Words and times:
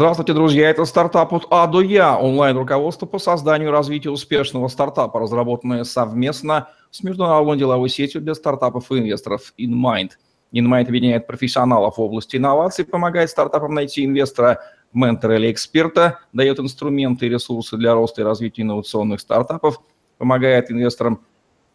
Здравствуйте, 0.00 0.32
друзья! 0.32 0.70
Это 0.70 0.86
стартап 0.86 1.34
от 1.34 1.46
А 1.50 1.66
до 1.66 1.82
Я, 1.82 2.18
онлайн-руководство 2.18 3.04
по 3.04 3.18
созданию 3.18 3.68
и 3.68 3.70
развитию 3.70 4.14
успешного 4.14 4.68
стартапа, 4.68 5.20
разработанное 5.20 5.84
совместно 5.84 6.70
с 6.90 7.02
международной 7.02 7.58
деловой 7.58 7.90
сетью 7.90 8.22
для 8.22 8.34
стартапов 8.34 8.90
и 8.90 8.98
инвесторов 8.98 9.52
InMind. 9.58 10.12
InMind 10.54 10.88
объединяет 10.88 11.26
профессионалов 11.26 11.98
в 11.98 12.00
области 12.00 12.38
инноваций, 12.38 12.86
помогает 12.86 13.28
стартапам 13.28 13.74
найти 13.74 14.06
инвестора, 14.06 14.62
ментора 14.94 15.36
или 15.36 15.52
эксперта, 15.52 16.20
дает 16.32 16.58
инструменты 16.60 17.26
и 17.26 17.28
ресурсы 17.28 17.76
для 17.76 17.92
роста 17.92 18.22
и 18.22 18.24
развития 18.24 18.62
инновационных 18.62 19.20
стартапов, 19.20 19.82
помогает 20.16 20.70
инвесторам 20.70 21.26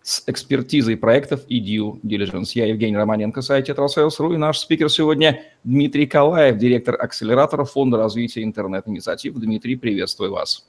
с 0.06 0.22
экспертизой 0.28 0.98
проектов 0.98 1.42
и 1.48 1.60
due 1.60 2.00
diligence. 2.02 2.52
Я 2.54 2.68
Евгений 2.68 2.96
Романенко, 2.96 3.42
сайте 3.42 3.72
Trasales.ru, 3.74 4.36
и 4.36 4.38
наш 4.38 4.60
спикер 4.60 4.88
сегодня 4.92 5.42
Дмитрий 5.64 6.06
Калаев, 6.06 6.58
директор 6.58 6.96
акселератора 7.02 7.64
Фонда 7.64 7.98
развития 7.98 8.44
интернет-инициатив. 8.44 9.34
Дмитрий, 9.34 9.76
приветствую 9.76 10.32
вас. 10.32 10.68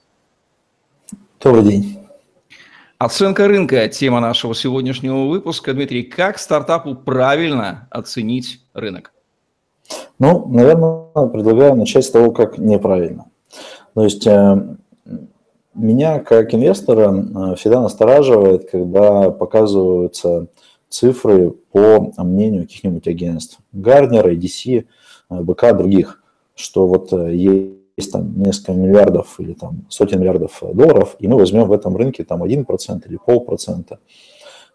Добрый 1.38 1.64
день. 1.64 1.98
Оценка 2.96 3.46
рынка– 3.46 3.86
тема 3.91 4.20
нашего 4.20 4.54
сегодняшнего 4.54 5.27
выпуска. 5.27 5.74
Дмитрий, 5.74 6.05
как 6.05 6.38
стартапу 6.38 6.94
правильно 6.94 7.88
оценить 7.91 8.62
рынок? 8.72 9.12
Ну, 10.18 10.48
наверное, 10.48 11.28
предлагаю 11.28 11.74
начать 11.77 12.06
с 12.06 12.10
того, 12.10 12.32
как 12.32 12.56
неправильно. 12.56 13.27
То 13.92 14.02
есть 14.02 14.27
э, 14.27 14.77
меня 15.76 16.18
как 16.20 16.54
инвестора 16.54 17.12
э, 17.12 17.54
всегда 17.56 17.80
настораживает, 17.80 18.70
когда 18.70 19.30
показываются 19.30 20.48
цифры 20.88 21.50
по 21.72 22.12
мнению 22.18 22.62
каких-нибудь 22.62 23.06
агентств. 23.08 23.58
Гарднера, 23.72 24.32
EDC, 24.34 24.86
БК, 25.28 25.72
других, 25.72 26.22
что 26.54 26.86
вот 26.86 27.12
э, 27.12 27.34
есть 27.34 28.12
там 28.12 28.40
несколько 28.40 28.72
миллиардов 28.72 29.38
или 29.38 29.52
там 29.52 29.86
сотен 29.88 30.20
миллиардов 30.20 30.62
долларов, 30.72 31.16
и 31.18 31.28
мы 31.28 31.36
возьмем 31.36 31.66
в 31.66 31.72
этом 31.72 31.96
рынке 31.96 32.24
там 32.24 32.42
1% 32.42 33.08
или 33.08 33.18
полпроцента. 33.24 33.98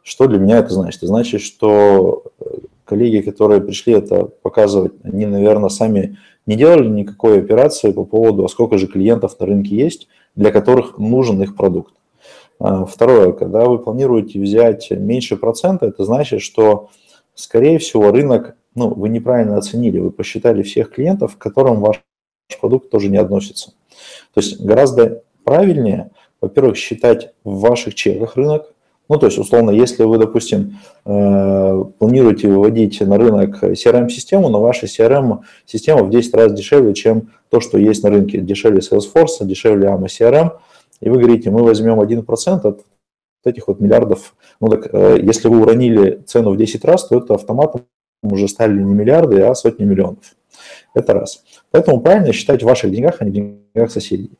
Что 0.03 0.27
для 0.27 0.39
меня 0.39 0.58
это 0.58 0.73
значит? 0.73 0.97
Это 0.97 1.08
значит, 1.08 1.41
что 1.41 2.23
э, 2.39 2.45
коллеги, 2.86 3.21
которые 3.21 3.61
пришли 3.61 3.93
это 3.93 4.25
показывать, 4.25 4.93
они, 5.03 5.25
наверное, 5.25 5.69
сами 5.69 6.17
не 6.45 6.55
делали 6.55 6.88
никакой 6.88 7.39
операции 7.39 7.91
по 7.91 8.03
поводу, 8.03 8.43
а 8.43 8.49
сколько 8.49 8.77
же 8.77 8.88
клиентов 8.88 9.39
на 9.39 9.45
рынке 9.45 9.75
есть, 9.75 10.08
для 10.35 10.51
которых 10.51 10.97
нужен 10.97 11.41
их 11.41 11.55
продукт. 11.55 11.93
А, 12.59 12.85
второе, 12.85 13.31
когда 13.31 13.65
вы 13.65 13.79
планируете 13.79 14.39
взять 14.39 14.91
меньше 14.91 15.35
процента, 15.35 15.87
это 15.87 16.03
значит, 16.03 16.41
что, 16.41 16.89
скорее 17.33 17.79
всего, 17.79 18.11
рынок, 18.11 18.55
ну, 18.75 18.93
вы 18.93 19.09
неправильно 19.09 19.57
оценили, 19.57 19.99
вы 19.99 20.11
посчитали 20.11 20.61
всех 20.63 20.91
клиентов, 20.91 21.37
к 21.37 21.41
которым 21.41 21.81
ваш 21.81 22.02
продукт 22.59 22.89
тоже 22.89 23.09
не 23.09 23.17
относится. 23.17 23.73
То 24.33 24.41
есть 24.41 24.61
гораздо 24.61 25.23
правильнее, 25.43 26.11
во-первых, 26.39 26.77
считать 26.77 27.33
в 27.43 27.59
ваших 27.59 27.95
чеках 27.95 28.35
рынок, 28.35 28.73
ну, 29.12 29.20
то 29.20 29.26
есть, 29.26 29.38
условно, 29.38 29.72
если 29.72 30.06
вы, 30.06 30.17
допустим, 30.17 30.80
э, 31.04 31.84
планируете 32.00 32.48
выводить 32.48 33.02
на 33.02 33.17
рынок 33.17 33.62
CRM-систему, 33.62 34.48
но 34.48 34.62
ваша 34.62 34.86
CRM-система 34.86 36.04
в 36.04 36.09
10 36.09 36.34
раз 36.34 36.54
дешевле, 36.54 36.94
чем 36.94 37.34
то, 37.50 37.59
что 37.59 37.78
есть 37.78 38.04
на 38.04 38.09
рынке. 38.09 38.39
Дешевле 38.39 38.80
Salesforce, 38.80 39.42
дешевле 39.42 39.89
AMA 39.89 40.06
CRM, 40.06 40.52
и 41.02 41.09
вы 41.09 41.17
говорите, 41.17 41.52
мы 41.52 41.62
возьмем 41.62 42.00
1% 42.00 42.66
от 42.66 42.86
этих 43.44 43.67
вот 43.67 43.82
миллиардов. 43.82 44.34
Ну, 44.62 44.70
так, 44.70 44.88
э, 44.94 45.20
если 45.22 45.50
вы 45.50 45.59
уронили 45.59 46.23
цену 46.26 46.52
в 46.52 46.56
10 46.56 46.86
раз, 46.86 47.06
то 47.06 47.17
это 47.17 47.34
автоматом 47.34 47.82
уже 48.23 48.48
стали 48.48 48.82
не 48.82 48.94
миллиарды, 48.94 49.42
а 49.42 49.54
сотни 49.56 49.84
миллионов. 49.84 50.23
Это 50.94 51.14
раз. 51.14 51.44
Поэтому 51.72 52.00
правильно 52.00 52.32
считать 52.32 52.64
в 52.64 52.66
ваших 52.66 52.89
деньгах, 52.92 53.17
а 53.20 53.26
не 53.26 53.32
в 53.32 53.34
деньгах 53.34 53.92
соседей. 53.92 54.32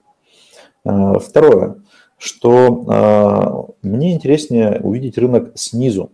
Э, 0.86 1.20
второе 1.20 1.76
что 2.22 3.74
э, 3.82 3.88
мне 3.88 4.14
интереснее 4.14 4.80
увидеть 4.80 5.18
рынок 5.18 5.54
снизу. 5.56 6.12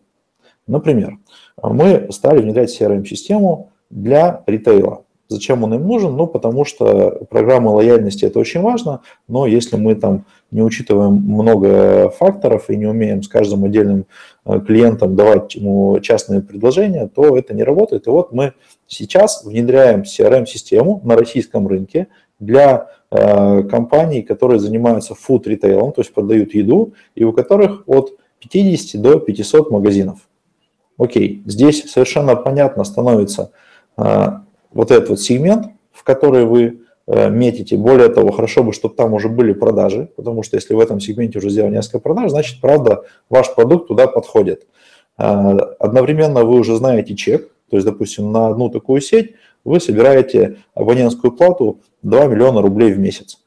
Например, 0.65 1.17
мы 1.61 2.07
стали 2.11 2.41
внедрять 2.41 2.79
CRM-систему 2.79 3.71
для 3.89 4.41
ритейла. 4.47 5.03
Зачем 5.27 5.65
он 5.65 5.73
им 5.73 5.85
нужен? 5.85 6.15
Ну, 6.15 6.25
потому 6.25 6.63
что 6.63 7.25
программа 7.29 7.69
лояльности– 7.71 8.23
это 8.25 8.39
очень 8.39 8.61
важно, 8.61 9.01
но 9.27 9.45
если 9.45 9.75
мы 9.75 9.95
там 9.95 10.23
не 10.49 10.61
учитываем 10.61 11.15
много 11.15 12.09
факторов 12.11 12.69
и 12.69 12.77
не 12.77 12.85
умеем 12.85 13.21
с 13.21 13.27
каждым 13.27 13.65
отдельным 13.65 14.05
э, 14.45 14.61
клиентом 14.65 15.17
давать 15.17 15.55
ему 15.55 15.99
частные 15.99 16.39
предложения, 16.39 17.09
то 17.13 17.37
это 17.37 17.53
не 17.53 17.63
работает. 17.63 18.07
И 18.07 18.09
вот 18.09 18.31
мы 18.31 18.53
сейчас 18.87 19.43
внедряем 19.43 20.03
CRM-систему 20.03 21.01
на 21.03 21.17
российском 21.17 21.67
рынке 21.67 22.07
для 22.39 22.87
компаний, 23.09 24.21
которые 24.21 24.59
занимаются 24.59 25.15
фуд-ритейлом, 25.15 25.93
то 25.93 26.01
есть 26.01 26.13
продают 26.13 26.53
еду, 26.53 26.93
и 27.15 27.23
у 27.23 27.31
которых 27.31 27.83
от 27.87 28.17
50 28.39 29.01
до 29.01 29.19
500 29.19 29.71
магазинов. 29.71 30.19
Окей, 30.97 31.43
здесь 31.45 31.89
совершенно 31.91 32.35
понятно 32.35 32.83
становится 32.83 33.51
э, 33.97 34.27
вот 34.73 34.91
этот 34.91 35.09
вот 35.09 35.21
сегмент, 35.21 35.67
в 35.91 36.03
который 36.03 36.45
вы 36.45 36.81
э, 37.05 37.29
метите. 37.29 37.77
Более 37.77 38.09
того, 38.09 38.31
хорошо 38.31 38.63
бы, 38.63 38.73
чтобы 38.73 38.95
там 38.95 39.13
уже 39.13 39.29
были 39.29 39.53
продажи, 39.53 40.09
потому 40.15 40.41
что 40.43 40.57
если 40.57 40.73
в 40.73 40.79
этом 40.79 40.99
сегменте 40.99 41.37
уже 41.37 41.49
сделали 41.49 41.75
несколько 41.75 41.99
продаж, 41.99 42.31
значит, 42.31 42.61
правда, 42.61 43.03
ваш 43.29 43.53
продукт 43.53 43.87
туда 43.87 44.07
подходит. 44.07 44.67
Одновременно 45.15 46.43
вы 46.43 46.59
уже 46.59 46.75
знаете 46.75 47.15
чек, 47.15 47.49
то 47.71 47.75
есть, 47.75 47.87
допустим, 47.87 48.31
на 48.31 48.49
одну 48.49 48.69
такую 48.69 49.01
сеть 49.01 49.33
вы 49.63 49.79
собираете 49.79 50.57
абонентскую 50.73 51.31
плату 51.31 51.81
2 52.03 52.25
миллиона 52.27 52.61
рублей 52.61 52.93
в 52.93 52.99
месяц. 52.99 53.39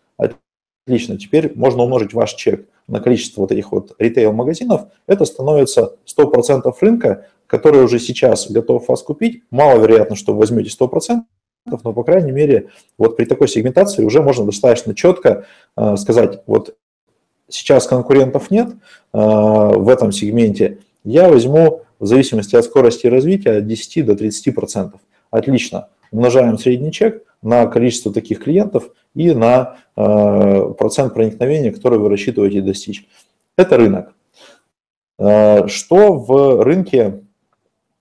Отлично, 0.86 1.18
теперь 1.18 1.52
можно 1.56 1.82
умножить 1.82 2.12
ваш 2.12 2.34
чек 2.34 2.66
на 2.90 3.00
количество 3.00 3.42
вот 3.42 3.52
этих 3.52 3.72
вот 3.72 3.94
ритейл-магазинов, 3.98 4.86
это 5.06 5.24
становится 5.24 5.96
100% 6.06 6.72
рынка, 6.80 7.26
который 7.46 7.82
уже 7.82 7.98
сейчас 7.98 8.50
готов 8.50 8.88
вас 8.88 9.02
купить. 9.02 9.42
Маловероятно, 9.50 10.16
что 10.16 10.32
вы 10.32 10.40
возьмете 10.40 10.70
100%, 10.76 11.20
но, 11.66 11.92
по 11.92 12.02
крайней 12.02 12.32
мере, 12.32 12.70
вот 12.98 13.16
при 13.16 13.24
такой 13.24 13.48
сегментации 13.48 14.04
уже 14.04 14.22
можно 14.22 14.44
достаточно 14.44 14.94
четко 14.94 15.46
э, 15.76 15.96
сказать, 15.96 16.42
вот 16.46 16.76
сейчас 17.48 17.86
конкурентов 17.86 18.50
нет 18.50 18.70
э, 18.70 18.76
в 19.12 19.88
этом 19.88 20.12
сегменте, 20.12 20.78
я 21.04 21.28
возьму 21.28 21.82
в 21.98 22.06
зависимости 22.06 22.56
от 22.56 22.64
скорости 22.64 23.06
развития 23.06 23.58
от 23.58 23.66
10 23.66 24.06
до 24.06 24.12
30%. 24.14 24.92
Отлично, 25.30 25.88
умножаем 26.10 26.58
средний 26.58 26.92
чек 26.92 27.24
на 27.42 27.66
количество 27.66 28.12
таких 28.12 28.42
клиентов 28.42 28.90
и 29.14 29.32
на 29.32 29.76
э, 29.96 30.74
процент 30.78 31.14
проникновения, 31.14 31.72
который 31.72 31.98
вы 31.98 32.08
рассчитываете 32.08 32.60
достичь. 32.60 33.06
Это 33.56 33.76
рынок. 33.76 34.14
Э, 35.18 35.66
что 35.68 36.14
в 36.14 36.62
рынке 36.62 37.22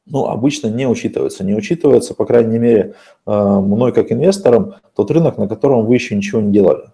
ну, 0.05 0.25
обычно 0.25 0.67
не 0.67 0.87
учитывается. 0.87 1.43
Не 1.43 1.55
учитывается, 1.55 2.13
по 2.13 2.25
крайней 2.25 2.57
мере, 2.57 2.95
э, 3.25 3.31
мной 3.31 3.93
как 3.93 4.11
инвестором, 4.11 4.75
тот 4.95 5.11
рынок, 5.11 5.37
на 5.37 5.47
котором 5.47 5.85
вы 5.85 5.95
еще 5.95 6.15
ничего 6.15 6.41
не 6.41 6.51
делали. 6.51 6.85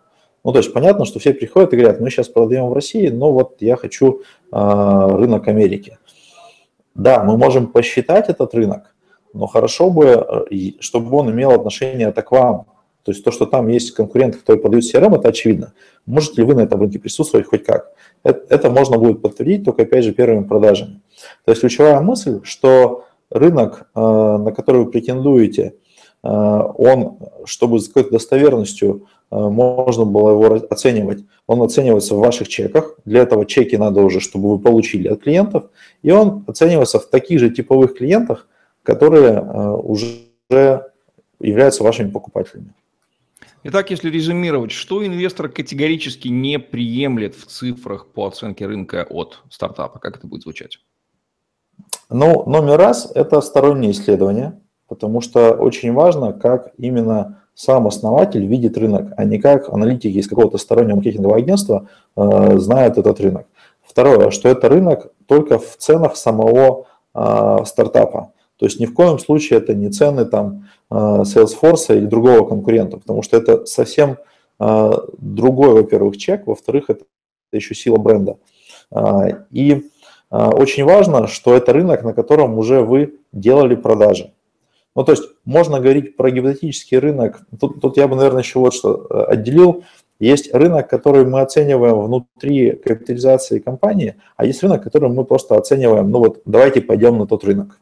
Ну, 0.43 0.51
то 0.51 0.59
есть 0.59 0.71
понятно, 0.73 1.05
что 1.05 1.19
все 1.19 1.33
приходят 1.33 1.73
и 1.73 1.77
говорят, 1.77 1.99
мы 1.99 2.11
сейчас 2.11 2.29
продаем 2.29 2.67
в 2.67 2.73
России, 2.73 3.07
но 3.07 3.31
вот 3.31 3.57
я 3.61 3.75
хочу 3.75 4.21
рынок 4.51 5.47
Америки. 5.47 5.97
Да, 6.93 7.23
мы 7.23 7.35
можем 7.35 7.67
посчитать 7.67 8.29
этот 8.29 8.53
рынок, 8.53 8.94
но 9.35 9.47
хорошо 9.47 9.89
бы, 9.89 10.05
э, 10.05 10.71
чтобы 10.79 11.15
он 11.17 11.29
имел 11.29 11.51
отношение 11.51 12.11
к 12.11 12.31
вам. 12.31 12.65
То 13.03 13.11
есть 13.11 13.23
то, 13.23 13.31
что 13.31 13.45
там 13.45 13.67
есть 13.67 13.91
конкуренты, 13.91 14.39
которые 14.39 14.61
продают 14.61 14.85
CRM, 14.85 15.15
это 15.15 15.27
очевидно. 15.27 15.73
Можете 16.07 16.41
ли 16.41 16.47
вы 16.47 16.55
на 16.55 16.61
этом 16.61 16.79
рынке 16.79 16.97
присутствовать 16.97 17.45
хоть 17.45 17.63
как? 17.63 17.91
Это, 18.23 18.71
можно 18.71 18.97
будет 18.97 19.21
подтвердить 19.21 19.63
только, 19.63 19.83
опять 19.83 20.05
же, 20.05 20.13
первыми 20.13 20.43
продажами. 20.43 21.01
То 21.43 21.51
есть 21.51 21.61
ключевая 21.61 21.99
мысль, 22.01 22.39
что 22.43 23.05
рынок, 23.29 23.87
э, 23.93 23.99
на 23.99 24.51
который 24.51 24.85
вы 24.85 24.91
претендуете, 24.91 25.75
э, 26.23 26.27
он, 26.27 27.19
чтобы 27.43 27.79
с 27.79 27.87
какой-то 27.87 28.11
достоверностью 28.11 29.07
можно 29.31 30.05
было 30.05 30.29
его 30.31 30.67
оценивать, 30.69 31.25
он 31.47 31.61
оценивается 31.61 32.15
в 32.15 32.19
ваших 32.19 32.47
чеках. 32.47 32.95
Для 33.05 33.23
этого 33.23 33.45
чеки 33.45 33.75
надо 33.75 34.01
уже, 34.01 34.21
чтобы 34.21 34.51
вы 34.51 34.59
получили 34.59 35.07
от 35.07 35.23
клиентов. 35.23 35.65
И 36.03 36.11
он 36.11 36.45
оценивается 36.47 36.99
в 36.99 37.07
таких 37.07 37.39
же 37.39 37.49
типовых 37.49 37.97
клиентах, 37.97 38.47
которые 38.85 39.33
э, 39.33 39.69
уже 39.71 40.85
являются 41.39 41.83
вашими 41.83 42.11
покупателями. 42.11 42.73
Итак, 43.63 43.89
если 43.89 44.11
резюмировать, 44.11 44.71
что 44.71 45.05
инвестор 45.05 45.49
категорически 45.49 46.27
не 46.27 46.59
приемлет 46.59 47.33
в 47.33 47.47
цифрах 47.47 48.07
по 48.07 48.27
оценке 48.27 48.67
рынка 48.67 49.07
от 49.09 49.41
стартапа? 49.49 49.97
Как 49.97 50.17
это 50.17 50.27
будет 50.27 50.43
звучать? 50.43 50.79
Ну, 52.09 52.47
номер 52.47 52.77
раз– 52.77 53.11
это 53.15 53.41
сторонние 53.41 53.91
исследования, 53.91 54.61
потому 54.87 55.19
что 55.21 55.53
очень 55.53 55.93
важно, 55.93 56.31
как 56.31 56.73
именно 56.77 57.41
сам 57.55 57.87
основатель 57.87 58.45
видит 58.45 58.77
рынок, 58.77 59.13
а 59.17 59.23
не 59.23 59.39
как 59.39 59.69
аналитики 59.69 60.17
из 60.17 60.27
какого-то 60.27 60.59
стороннего 60.59 60.97
маркетингового 60.97 61.37
агентства 61.37 61.89
э, 62.15 62.57
знают 62.59 62.99
этот 62.99 63.19
рынок. 63.19 63.47
Второе, 63.81 64.29
что 64.29 64.49
это 64.49 64.69
рынок 64.69 65.11
только 65.25 65.57
в 65.57 65.75
ценах 65.77 66.17
самого 66.17 66.85
э, 67.15 67.57
стартапа. 67.65 68.31
То 68.57 68.65
есть 68.65 68.79
ни 68.79 68.85
в 68.85 68.93
коем 68.93 69.19
случае 69.19 69.59
это 69.59 69.73
не 69.73 69.89
цены 69.89 70.25
там 70.25 70.67
а, 70.89 71.23
Salesforce 71.23 71.97
или 71.97 72.05
другого 72.05 72.47
конкурента, 72.47 72.97
потому 72.97 73.21
что 73.21 73.37
это 73.37 73.65
совсем 73.65 74.17
а, 74.59 75.01
другой, 75.17 75.73
во-первых, 75.73 76.17
чек, 76.17 76.47
во-вторых, 76.47 76.89
это 76.89 77.03
еще 77.51 77.75
сила 77.75 77.97
бренда. 77.97 78.37
И 79.51 79.89
очень 80.29 80.83
важно, 80.83 81.27
что 81.27 81.55
это 81.55 81.71
рынок, 81.71 82.03
на 82.03 82.13
котором 82.13 82.57
уже 82.57 82.81
вы 82.81 83.19
делали 83.31 83.75
продажи. 83.75 84.33
Ну, 84.95 85.03
то 85.03 85.11
есть 85.11 85.23
можно 85.43 85.79
говорить 85.79 86.15
про 86.15 86.31
гипотетический 86.31 86.97
рынок. 86.97 87.41
Тут, 87.59 87.81
тут 87.81 87.97
я 87.97 88.07
бы, 88.07 88.15
наверное, 88.15 88.41
еще 88.41 88.59
вот 88.59 88.73
что 88.73 89.05
э, 89.09 89.23
отделил. 89.25 89.83
Есть 90.19 90.53
рынок, 90.53 90.89
который 90.89 91.25
мы 91.25 91.41
оцениваем 91.41 91.99
внутри 91.99 92.71
капитализации 92.71 93.59
компании, 93.59 94.15
а 94.37 94.45
есть 94.45 94.63
рынок, 94.63 94.81
который 94.81 95.09
мы 95.09 95.25
просто 95.25 95.57
оцениваем, 95.57 96.09
ну 96.09 96.19
вот 96.19 96.41
давайте 96.45 96.79
пойдем 96.79 97.17
на 97.17 97.27
тот 97.27 97.43
рынок. 97.43 97.77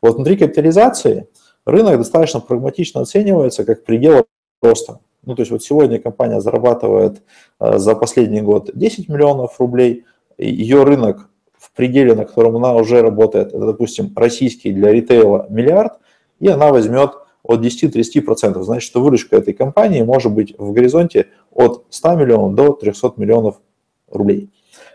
Вот 0.00 0.16
внутри 0.16 0.36
капитализации 0.36 1.28
рынок 1.64 1.98
достаточно 1.98 2.40
прагматично 2.40 3.00
оценивается 3.00 3.64
как 3.64 3.84
предел 3.84 4.26
роста. 4.62 5.00
Ну, 5.24 5.34
то 5.34 5.42
есть 5.42 5.50
вот 5.50 5.62
сегодня 5.62 6.00
компания 6.00 6.40
зарабатывает 6.40 7.22
э, 7.60 7.78
за 7.78 7.94
последний 7.94 8.40
год 8.40 8.70
10 8.72 9.08
миллионов 9.08 9.60
рублей, 9.60 10.04
ее 10.38 10.84
рынок 10.84 11.28
в 11.58 11.72
пределе, 11.72 12.14
на 12.14 12.24
котором 12.24 12.56
она 12.56 12.74
уже 12.74 13.02
работает, 13.02 13.48
это, 13.48 13.66
допустим, 13.66 14.12
российский 14.16 14.72
для 14.72 14.92
ритейла 14.92 15.46
миллиард, 15.50 15.94
и 16.38 16.48
она 16.48 16.70
возьмет 16.70 17.10
от 17.42 17.60
10-30%. 17.60 18.62
Значит, 18.62 18.84
что 18.84 19.02
выручка 19.02 19.36
этой 19.36 19.54
компании 19.54 20.02
может 20.02 20.32
быть 20.32 20.54
в 20.56 20.72
горизонте 20.72 21.26
от 21.50 21.84
100 21.90 22.14
миллионов 22.14 22.54
до 22.54 22.72
300 22.72 23.14
миллионов 23.16 23.60
рублей. 24.10 24.50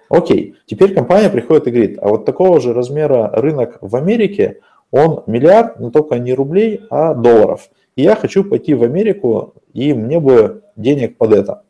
Окей, 0.09 0.55
теперь 0.65 0.93
компания 0.93 1.29
приходит 1.29 1.67
и 1.67 1.71
говорит, 1.71 1.97
а 2.01 2.07
вот 2.07 2.25
такого 2.25 2.59
же 2.61 2.73
размера 2.73 3.29
рынок 3.33 3.77
в 3.81 3.95
Америке, 3.95 4.59
он 4.93 5.23
миллиард, 5.25 5.79
но 5.79 5.89
только 5.89 6.19
не 6.19 6.35
рублей, 6.35 6.81
а 6.91 7.15
долларов. 7.15 7.71
И 7.95 8.03
я 8.03 8.15
хочу 8.15 8.43
пойти 8.43 8.75
в 8.75 8.83
Америку, 8.83 9.55
и 9.73 9.91
мне 9.91 10.19
бы 10.19 10.61
денег 10.75 11.17
под 11.17 11.33
это. 11.33 11.63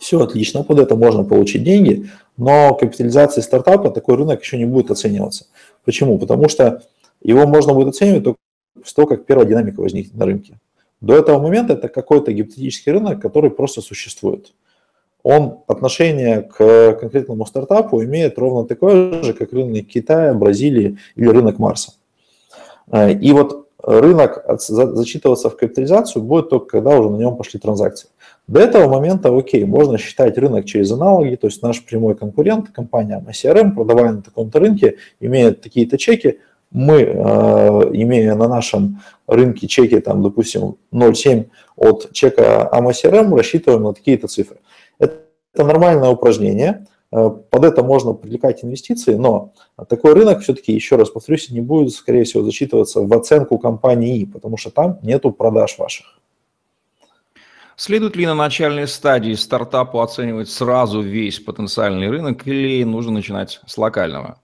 Все 0.00 0.20
отлично, 0.20 0.64
под 0.64 0.80
это 0.80 0.96
можно 0.96 1.22
получить 1.22 1.62
деньги, 1.62 2.10
но 2.36 2.74
капитализация 2.74 3.42
стартапа 3.42 3.90
такой 3.90 4.16
рынок 4.16 4.42
еще 4.42 4.58
не 4.58 4.64
будет 4.64 4.90
оцениваться. 4.90 5.46
Почему? 5.84 6.18
Потому 6.18 6.48
что 6.48 6.82
его 7.22 7.46
можно 7.46 7.74
будет 7.74 7.90
оценивать 7.90 8.24
только 8.24 8.38
после 8.74 8.94
того, 8.96 9.06
как 9.06 9.24
первая 9.24 9.46
динамика 9.46 9.80
возникнет 9.80 10.16
на 10.16 10.26
рынке. 10.26 10.58
До 11.00 11.14
этого 11.14 11.40
момента 11.40 11.74
это 11.74 11.88
какой-то 11.88 12.32
гипотетический 12.32 12.90
рынок, 12.90 13.22
который 13.22 13.50
просто 13.50 13.82
существует. 13.82 14.52
Он 15.22 15.60
отношение 15.68 16.42
к 16.42 16.94
конкретному 16.94 17.46
стартапу 17.46 18.02
имеет 18.02 18.36
ровно 18.36 18.66
такое 18.66 19.22
же, 19.22 19.32
как 19.32 19.52
рынок 19.52 19.86
Китая, 19.86 20.34
Бразилии 20.34 20.98
или 21.14 21.28
рынок 21.28 21.60
Марса. 21.60 21.92
Э, 22.90 23.12
и 23.12 23.32
вот 23.32 23.68
рынок 23.82 24.44
зачитываться 24.58 25.50
в 25.50 25.56
капитализацию 25.56 26.22
будет 26.22 26.50
только 26.50 26.66
когда 26.66 26.98
уже 26.98 27.10
на 27.10 27.16
нем 27.16 27.36
пошли 27.36 27.60
транзакции. 27.60 28.08
До 28.46 28.60
этого 28.60 28.88
момента, 28.88 29.36
окей, 29.36 29.64
можно 29.64 29.98
считать 29.98 30.36
рынок 30.38 30.64
через 30.64 30.90
аналоги, 30.90 31.36
то 31.36 31.46
есть 31.46 31.62
наш 31.62 31.84
прямой 31.84 32.16
конкурент, 32.16 32.70
компания 32.70 33.22
MCRM, 33.26 33.74
продавая 33.74 34.12
на 34.12 34.22
таком-то 34.22 34.58
рынке, 34.58 34.96
имеет 35.20 35.60
такие-то 35.60 35.98
чеки, 35.98 36.40
мы, 36.70 37.00
э, 37.00 37.10
имея 37.92 38.34
на 38.34 38.48
нашем 38.48 39.00
рынке 39.26 39.68
чеки, 39.68 40.00
там, 40.00 40.22
допустим, 40.22 40.76
0,7 40.92 41.46
от 41.76 42.12
чека 42.12 42.68
AMA 42.72 43.36
рассчитываем 43.36 43.84
на 43.84 43.94
такие-то 43.94 44.28
цифры. 44.28 44.58
Это 44.98 45.22
нормальное 45.54 46.10
упражнение, 46.10 46.86
под 47.10 47.64
это 47.64 47.82
можно 47.82 48.12
привлекать 48.12 48.64
инвестиции, 48.64 49.14
но 49.14 49.52
такой 49.88 50.12
рынок 50.12 50.40
все-таки, 50.40 50.72
еще 50.72 50.96
раз 50.96 51.10
повторюсь, 51.10 51.50
не 51.50 51.60
будет, 51.60 51.92
скорее 51.92 52.24
всего, 52.24 52.42
засчитываться 52.42 53.00
в 53.00 53.12
оценку 53.12 53.58
компании, 53.58 54.24
потому 54.24 54.56
что 54.56 54.70
там 54.70 54.98
нету 55.02 55.32
продаж 55.32 55.78
ваших. 55.78 56.18
Следует 57.76 58.16
ли 58.16 58.26
на 58.26 58.34
начальной 58.34 58.88
стадии 58.88 59.34
стартапу 59.34 60.00
оценивать 60.00 60.50
сразу 60.50 61.00
весь 61.00 61.38
потенциальный 61.38 62.10
рынок 62.10 62.46
или 62.46 62.82
нужно 62.82 63.12
начинать 63.12 63.60
с 63.66 63.78
локального? 63.78 64.40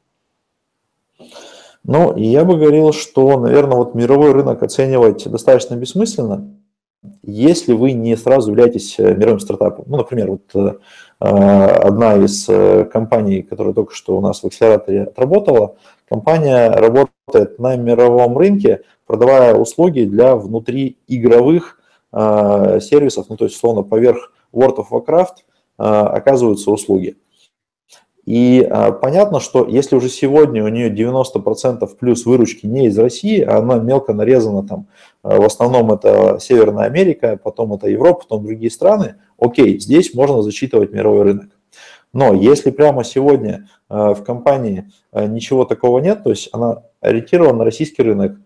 Ну, 1.83 2.17
я 2.17 2.45
бы 2.45 2.57
говорил, 2.57 2.93
что, 2.93 3.39
наверное, 3.39 3.77
вот 3.77 3.95
мировой 3.95 4.33
рынок 4.33 4.63
оценивать 4.63 5.29
достаточно 5.29 5.75
бессмысленно, 5.75 6.57
если 7.23 7.73
вы 7.73 7.93
не 7.93 8.17
сразу 8.17 8.51
являетесь 8.51 8.99
э, 8.99 9.15
мировым 9.15 9.41
стартапом. 9.41 9.85
Ну, 9.89 9.97
например, 9.97 10.31
вот 10.31 10.43
э, 10.55 10.79
одна 11.21 12.17
из 12.17 12.49
э, 12.49 12.85
компаний, 12.85 13.43
которая 13.43 13.75
только 13.75 13.95
что 13.95 14.17
у 14.17 14.21
нас 14.21 14.41
в 14.41 14.47
акселераторе 14.47 15.05
отработала, 15.05 15.77
компания 16.09 16.71
работает 16.71 17.59
на 17.59 17.77
мировом 17.77 18.37
рынке, 18.39 18.83
продавая 19.07 19.55
услуги 19.55 20.05
для 20.05 20.37
внутриигровых 20.37 21.81
сервисов, 22.13 23.27
ну, 23.29 23.37
то 23.37 23.47
есть, 23.47 23.57
словно 23.57 23.83
поверх 23.83 24.33
World 24.53 24.77
of 24.77 24.87
Warcraft 24.93 25.43
оказываются 25.77 26.71
услуги. 26.71 27.17
И 28.27 28.67
а, 28.71 28.93
понятно, 28.93 29.39
что 29.39 29.67
если 29.67 29.97
уже 29.97 30.09
сегодня 30.09 30.65
у 30.65 30.69
нее 30.69 30.91
90% 30.91 31.87
плюс 31.99 32.25
выручки 32.25 32.67
не 32.67 32.87
из 32.87 32.99
России, 32.99 33.41
а 33.43 33.59
она 33.59 33.79
мелко 33.79 34.15
нарезана 34.15 34.67
там, 34.67 34.87
а, 35.23 35.39
в 35.41 35.45
основном 35.45 35.93
это 35.93 36.39
Северная 36.41 36.87
Америка, 36.87 37.39
потом 37.43 37.75
это 37.75 37.89
Европа, 37.89 38.21
потом 38.23 38.45
другие 38.45 38.71
страны, 38.71 39.17
окей, 39.39 39.79
здесь 39.79 40.15
можно 40.15 40.43
зачитывать 40.43 40.93
мировой 40.93 41.23
рынок. 41.23 41.49
Но 42.15 42.33
если 42.33 42.71
прямо 42.71 43.05
сегодня 43.05 43.69
а, 43.91 44.15
в 44.15 44.25
компании 44.25 44.91
а, 45.13 45.27
ничего 45.27 45.67
такого 45.67 45.99
нет, 45.99 46.23
то 46.23 46.31
есть 46.31 46.49
она 46.53 46.83
ориентирована 47.01 47.59
на 47.59 47.65
российский 47.65 48.03
рынок, 48.03 48.37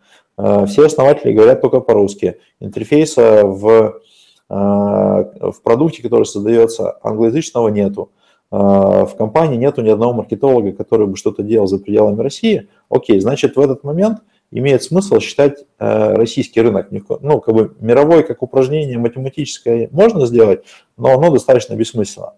все 0.69 0.87
основатели 0.87 1.33
говорят 1.33 1.61
только 1.61 1.81
по-русски, 1.81 2.39
интерфейса 2.61 3.45
в, 3.45 4.01
в 4.49 5.55
продукте, 5.65 6.01
который 6.01 6.27
создается, 6.27 6.97
англоязычного 7.03 7.71
нету, 7.71 8.13
в 8.51 9.11
компании 9.19 9.57
нету 9.57 9.83
ни 9.83 9.91
одного 9.91 10.15
маркетолога, 10.15 10.73
который 10.73 11.07
бы 11.07 11.17
что-то 11.17 11.43
делал 11.43 11.67
за 11.67 11.79
пределами 11.79 12.23
России, 12.23 12.69
окей, 12.89 13.21
значит, 13.21 13.57
в 13.57 13.61
этот 13.61 13.85
момент 13.85 14.21
имеет 14.51 14.83
смысл 14.83 15.21
считать 15.21 15.65
э, 15.79 16.15
российский 16.15 16.61
рынок. 16.61 16.89
Ну, 16.91 17.41
как 17.41 17.55
бы 17.55 17.77
мировой 17.81 18.23
как 18.23 18.43
упражнение 18.43 18.99
математическое 18.99 19.89
можно 19.93 20.27
сделать, 20.27 20.65
но 20.97 21.13
оно 21.13 21.31
достаточно 21.31 21.75
бессмысленно. 21.75 22.33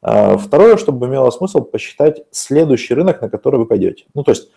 А, 0.00 0.36
второе, 0.36 0.76
чтобы 0.76 1.06
имело 1.06 1.30
смысл 1.30 1.60
посчитать 1.62 2.22
следующий 2.30 2.94
рынок, 2.94 3.20
на 3.20 3.28
который 3.28 3.58
вы 3.58 3.66
пойдете. 3.66 4.04
Ну, 4.14 4.22
то 4.22 4.30
есть 4.30 4.50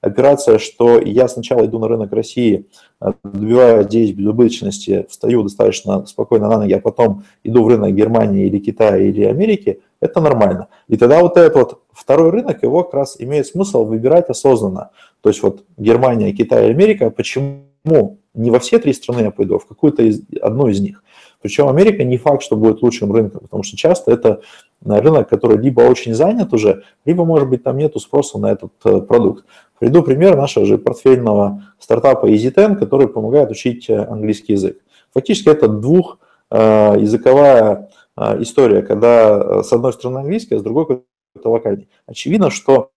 операция, 0.00 0.58
что 0.58 0.98
я 0.98 1.28
сначала 1.28 1.64
иду 1.66 1.78
на 1.78 1.88
рынок 1.88 2.12
России, 2.12 2.66
э, 3.00 3.12
добиваю 3.22 3.84
здесь 3.84 4.12
безубыточности, 4.12 5.06
встаю 5.08 5.42
достаточно 5.42 6.06
спокойно 6.06 6.48
на 6.48 6.58
ноги, 6.58 6.72
а 6.72 6.80
потом 6.80 7.24
иду 7.44 7.64
в 7.64 7.68
рынок 7.68 7.94
Германии 7.94 8.46
или 8.46 8.58
Китая 8.58 8.96
или 8.96 9.24
Америки, 9.24 9.80
это 10.00 10.20
нормально. 10.20 10.68
И 10.88 10.96
тогда 10.96 11.20
вот 11.20 11.36
этот 11.36 11.54
вот 11.54 11.82
второй 11.92 12.30
рынок, 12.30 12.62
его 12.62 12.82
как 12.84 12.94
раз 12.94 13.16
имеет 13.18 13.46
смысл 13.46 13.84
выбирать 13.84 14.30
осознанно. 14.30 14.90
То 15.20 15.28
есть 15.28 15.42
вот 15.42 15.64
Германия, 15.76 16.32
Китай 16.32 16.70
Америка, 16.70 17.10
почему 17.10 18.18
не 18.34 18.50
во 18.50 18.58
все 18.58 18.78
три 18.78 18.92
страны 18.92 19.20
я 19.20 19.30
пойду, 19.30 19.56
а 19.56 19.58
в 19.58 19.66
какую-то 19.66 20.02
из, 20.02 20.22
одну 20.40 20.68
из 20.68 20.80
них. 20.80 21.02
Причем 21.42 21.68
Америка 21.68 22.04
не 22.04 22.18
факт, 22.18 22.42
что 22.42 22.56
будет 22.56 22.82
лучшим 22.82 23.12
рынком, 23.12 23.40
потому 23.40 23.62
что 23.62 23.76
часто 23.76 24.12
это 24.12 24.40
рынок, 24.84 25.28
который 25.28 25.58
либо 25.58 25.82
очень 25.82 26.14
занят 26.14 26.52
уже, 26.52 26.84
либо, 27.04 27.24
может 27.24 27.48
быть, 27.48 27.62
там 27.62 27.78
нету 27.78 27.98
спроса 27.98 28.38
на 28.38 28.52
этот 28.52 28.72
э, 28.84 29.00
продукт. 29.00 29.44
Приду 29.78 30.02
пример 30.02 30.36
нашего 30.36 30.66
же 30.66 30.78
портфельного 30.78 31.62
стартапа 31.78 32.26
EasyTen, 32.26 32.76
который 32.76 33.08
помогает 33.08 33.50
учить 33.50 33.88
э, 33.88 34.04
английский 34.04 34.52
язык. 34.52 34.78
Фактически 35.14 35.48
это 35.48 35.68
двухязыковая 35.68 37.88
э, 38.16 38.42
история, 38.42 38.82
когда 38.82 39.62
с 39.62 39.72
одной 39.72 39.94
стороны 39.94 40.18
английский, 40.18 40.56
а 40.56 40.58
с 40.58 40.62
другой 40.62 40.86
какой-то 40.86 41.50
локальный. 41.50 41.88
Очевидно, 42.06 42.50
что 42.50 42.90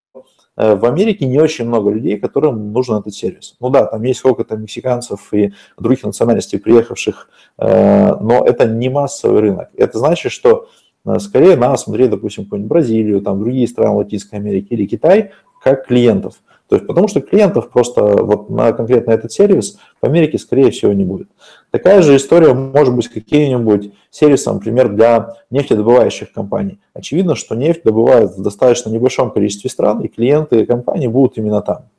в 0.56 0.86
Америке 0.86 1.26
не 1.26 1.40
очень 1.40 1.66
много 1.66 1.90
людей, 1.90 2.20
которым 2.20 2.72
нужен 2.74 2.98
этот 2.98 3.14
сервис. 3.14 3.56
Ну 3.60 3.70
да, 3.70 3.86
там 3.86 4.04
есть 4.04 4.20
сколько-то 4.20 4.56
мексиканцев 4.56 5.34
и 5.34 5.54
других 5.80 6.04
национальностей, 6.04 6.60
приехавших, 6.60 7.30
но 7.58 8.44
это 8.46 8.66
не 8.68 8.90
массовый 8.90 9.42
рынок. 9.42 9.70
Это 9.76 9.98
значит, 9.98 10.32
что 10.32 10.70
скорее 11.18 11.56
надо 11.56 11.78
смотреть, 11.78 12.12
допустим, 12.12 12.44
какую-нибудь 12.44 12.70
Бразилию, 12.70 13.22
там 13.22 13.40
другие 13.40 13.68
страны 13.68 13.96
Латинской 13.96 14.40
Америки 14.40 14.68
или 14.70 14.86
Китай, 14.86 15.32
как 15.64 15.88
клиентов. 15.88 16.36
То 16.74 16.78
есть 16.78 16.88
потому 16.88 17.08
что 17.08 17.22
клиентов 17.22 17.70
просто 17.70 18.02
вот 18.02 18.50
на 18.50 18.72
конкретно 18.74 19.12
этот 19.12 19.32
сервис 19.32 19.78
в 20.02 20.06
Америке, 20.08 20.40
скорее 20.40 20.72
всего, 20.72 20.92
не 20.92 21.06
будет. 21.06 21.28
Такая 21.70 22.02
же 22.02 22.16
история 22.16 22.56
может 22.56 22.96
быть 22.96 23.06
с 23.06 23.10
каким-нибудь 23.10 23.94
сервисом, 24.10 24.56
например, 24.56 24.90
для 24.90 25.36
нефтедобывающих 25.52 26.34
компаний. 26.34 26.80
Очевидно, 26.96 27.36
что 27.36 27.54
нефть 27.54 27.82
добывают 27.84 28.32
в 28.32 28.42
достаточно 28.42 28.90
небольшом 28.90 29.30
количестве 29.30 29.70
стран, 29.70 30.02
и 30.02 30.08
клиенты 30.08 30.66
компании 30.66 31.06
будут 31.06 31.38
именно 31.38 31.62
там. 31.62 31.90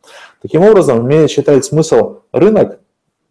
Таким 0.43 0.62
образом, 0.62 1.07
имеет 1.07 1.31
считать 1.31 1.64
смысл 1.64 2.23
рынок, 2.33 2.81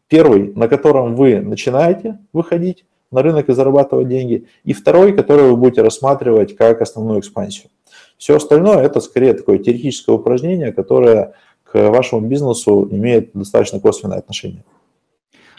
первый, 0.07 0.53
на 0.55 0.69
котором 0.69 1.17
вы 1.17 1.41
начинаете 1.41 2.19
выходить 2.31 2.85
на 3.11 3.21
рынок 3.21 3.49
и 3.49 3.53
зарабатывать 3.53 4.07
деньги, 4.07 4.47
и 4.63 4.71
второй, 4.71 5.11
который 5.11 5.49
вы 5.49 5.57
будете 5.57 5.81
рассматривать 5.81 6.55
как 6.55 6.81
основную 6.81 7.19
экспансию. 7.19 7.69
Все 8.17 8.35
остальное– 8.35 8.77
это 8.83 9.01
скорее 9.01 9.33
такое 9.33 9.57
теоретическое 9.57 10.15
упражнение, 10.15 10.71
которое 10.71 11.33
к 11.63 11.89
вашему 11.89 12.21
бизнесу 12.27 12.87
имеет 12.91 13.31
достаточно 13.33 13.79
косвенное 13.79 14.19
отношение. 14.19 14.63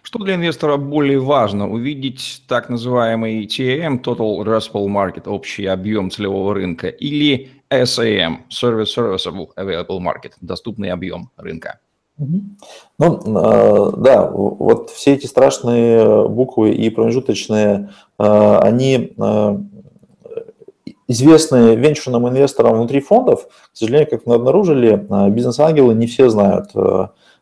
Что 0.02 0.18
для 0.18 0.34
инвестора 0.34 0.76
более 0.76 1.18
важно? 1.18 1.68
Увидеть 1.68 2.42
так 2.46 2.68
называемый 2.68 3.46
TAM, 3.46 4.02
Total 4.02 4.38
Addressable 4.44 4.86
Market, 4.86 5.26
общий 5.28 5.64
объем 5.64 6.10
целевого 6.10 6.54
рынка, 6.54 6.88
или 6.88 7.48
SAM, 7.70 8.40
Service 8.50 8.94
Serviceable 8.94 9.48
Available 9.56 9.98
Market, 9.98 10.32
доступный 10.42 10.90
объем 10.90 11.30
рынка? 11.38 11.80
Ну, 12.18 12.86
э, 12.98 13.92
да, 13.96 14.30
вот 14.30 14.90
все 14.90 15.14
эти 15.14 15.26
страшные 15.26 16.28
буквы 16.28 16.72
и 16.74 16.90
промежуточные, 16.90 17.90
э, 18.18 18.58
они 18.58 19.14
э, 21.08 21.12
известны 21.12 21.74
венчурным 21.76 22.28
инвесторам 22.28 22.74
внутри 22.74 23.00
фондов. 23.00 23.46
К 23.46 23.76
сожалению, 23.76 24.10
как 24.10 24.26
мы 24.26 24.34
обнаружили, 24.34 25.06
бизнес-ангелы 25.30 25.94
не 25.94 26.06
все 26.06 26.28
знают 26.28 26.70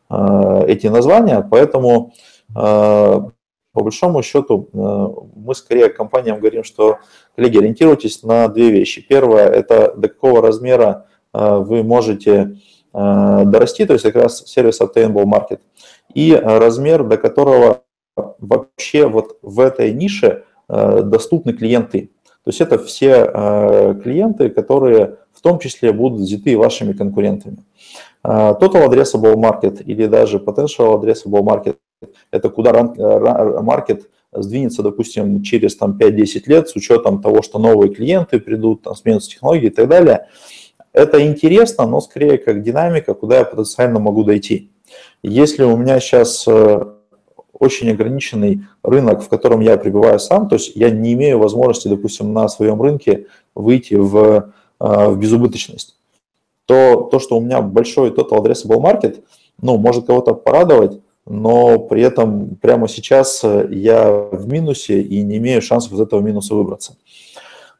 эти 0.09 0.87
названия, 0.87 1.47
поэтому 1.49 2.13
по 2.53 3.31
большому 3.73 4.21
счету 4.21 4.69
мы 4.71 5.55
скорее 5.55 5.89
компаниям 5.89 6.39
говорим, 6.39 6.63
что, 6.63 6.97
коллеги, 7.35 7.57
ориентируйтесь 7.57 8.21
на 8.21 8.47
две 8.47 8.69
вещи. 8.69 9.01
Первое– 9.01 9.47
это 9.49 9.93
до 9.97 10.09
какого 10.09 10.41
размера 10.41 11.07
вы 11.33 11.81
можете 11.83 12.57
дорасти, 12.93 13.85
то 13.87 13.93
есть 13.93 14.03
как 14.03 14.15
раз 14.15 14.43
сервис 14.45 14.81
Obtainable 14.81 15.25
Market, 15.25 15.61
и 16.13 16.35
размер, 16.35 17.03
до 17.03 17.17
которого 17.17 17.81
вообще 18.37 19.07
вот 19.07 19.39
в 19.41 19.59
этой 19.59 19.93
нише 19.93 20.43
доступны 20.67 21.53
клиенты. 21.53 22.11
То 22.43 22.49
есть 22.49 22.61
это 22.61 22.77
все 22.77 23.29
э, 23.33 23.95
клиенты, 24.03 24.49
которые 24.49 25.17
в 25.33 25.41
том 25.41 25.59
числе 25.59 25.91
будут 25.91 26.21
взяты 26.21 26.57
вашими 26.57 26.93
конкурентами. 26.93 27.57
Total 28.23 28.87
Addressable 28.87 29.35
Market 29.35 29.83
или 29.83 30.05
даже 30.05 30.37
Potential 30.37 31.01
Addressable 31.01 31.41
Market– 31.41 31.75
это 32.31 32.49
куда 32.49 32.71
маркет 33.61 34.09
сдвинется, 34.31 34.81
допустим, 34.81 35.41
через 35.43 35.75
там, 35.75 35.97
5-10 35.99 36.43
лет 36.45 36.69
с 36.69 36.75
учетом 36.75 37.21
того, 37.21 37.41
что 37.41 37.59
новые 37.59 37.93
клиенты 37.93 38.39
придут, 38.39 38.83
там, 38.83 38.95
сменятся 38.95 39.29
технологии 39.29 39.67
и 39.67 39.71
так 39.71 39.89
далее– 39.89 40.27
это 40.93 41.25
интересно, 41.25 41.87
но 41.87 41.99
скорее 42.01 42.37
как 42.37 42.61
динамика, 42.61 43.15
куда 43.15 43.39
я 43.39 43.45
потенциально 43.45 43.99
могу 43.99 44.23
дойти. 44.23 44.71
Если 45.23 45.63
у 45.63 45.75
меня 45.75 45.99
сейчас 45.99 46.45
э, 46.47 46.85
очень 47.53 47.91
ограниченный 47.91 48.65
рынок, 48.83 49.21
в 49.21 49.29
котором 49.29 49.61
я 49.61 49.77
пребываю 49.77 50.19
сам, 50.19 50.49
то 50.49 50.55
есть 50.55 50.75
я 50.75 50.89
не 50.89 51.13
имею 51.13 51.39
возможности, 51.39 51.87
допустим, 51.87 52.33
на 52.33 52.47
своем 52.49 52.81
рынке 52.81 53.27
выйти 53.55 53.93
в, 53.95 54.53
э, 54.79 55.09
в 55.09 55.17
безубыточность, 55.17 55.95
то 56.65 57.07
то, 57.11 57.19
что 57.19 57.37
у 57.37 57.41
меня 57.41 57.61
большой 57.61 58.09
total 58.09 58.43
addressable 58.43 58.81
market, 58.81 59.23
ну, 59.61 59.77
может 59.77 60.07
кого-то 60.07 60.33
порадовать, 60.33 60.99
но 61.25 61.79
при 61.79 62.01
этом 62.01 62.55
прямо 62.55 62.87
сейчас 62.87 63.43
э, 63.43 63.67
я 63.71 64.11
в 64.11 64.47
минусе 64.47 65.01
и 65.01 65.21
не 65.21 65.37
имею 65.37 65.61
шансов 65.61 65.93
из 65.93 66.01
этого 66.01 66.21
минуса 66.21 66.55
выбраться. 66.55 66.97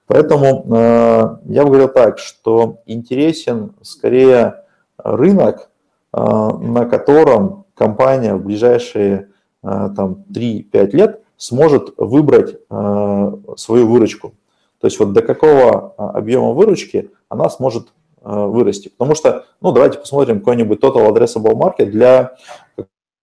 Поэтому 0.07 0.65
э, 0.65 1.37
я 1.45 1.63
бы 1.63 1.69
говорил 1.69 1.89
так, 1.89 2.19
что 2.19 2.77
интересен 2.85 3.73
скорее 3.81 4.63
рынок, 4.97 5.69
э, 6.13 6.19
на 6.19 6.85
котором 6.85 7.65
компания 7.73 8.35
в 8.35 8.43
ближайшие 8.43 9.29
там, 9.63 10.25
3-5 10.29 10.91
лет 10.91 11.23
сможет 11.37 11.93
выбрать 11.97 12.57
э, 12.69 13.31
свою 13.57 13.87
выручку. 13.87 14.33
То 14.79 14.87
есть 14.87 14.99
вот 14.99 15.13
до 15.13 15.21
какого 15.21 15.93
э, 15.97 16.03
объема 16.17 16.51
выручки 16.51 17.11
она 17.29 17.49
сможет 17.49 17.93
э, 18.21 18.29
вырасти. 18.29 18.89
Потому 18.89 19.15
что, 19.15 19.45
ну, 19.61 19.71
давайте 19.71 19.99
посмотрим 19.99 20.39
какой-нибудь 20.39 20.79
total 20.79 21.09
addressable 21.11 21.53
market 21.53 21.85
для 21.85 22.35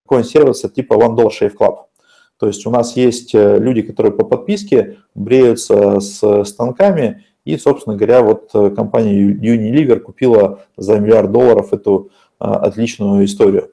какого-нибудь 0.04 0.30
сервиса 0.30 0.68
типа 0.68 0.94
One 0.94 1.16
Dollar 1.16 1.30
Shave 1.30 1.56
Club. 1.59 1.76
То 2.38 2.47
есть 2.47 2.66
у 2.66 2.70
нас 2.70 2.97
есть 2.97 3.35
э, 3.35 3.59
люди, 3.59 3.82
которые 3.82 4.12
по 4.12 4.25
подписке 4.25 4.99
бреются 5.14 6.00
с 6.00 6.44
станками, 6.44 7.25
и, 7.44 7.56
собственно 7.56 7.97
говоря, 7.97 8.23
вот 8.23 8.50
э, 8.54 8.70
компания 8.70 9.14
Unilever 9.14 10.00
купила 10.00 10.61
за 10.76 10.99
миллиард 10.99 11.32
долларов 11.32 11.73
эту 11.73 12.11
э, 12.38 12.44
отличную 12.44 13.25
историю. 13.25 13.70